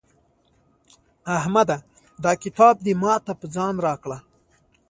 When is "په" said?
3.39-3.45